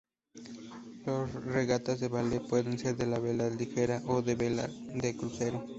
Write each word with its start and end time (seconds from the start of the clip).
Las 1.05 1.31
regatas 1.45 1.99
de 1.99 2.07
Vela 2.09 2.39
pueden 2.49 2.79
ser 2.79 2.97
de 2.97 3.05
vela 3.05 3.51
ligera 3.51 4.01
o 4.07 4.23
de 4.23 4.33
vela 4.33 4.67
de 4.95 5.15
crucero. 5.15 5.63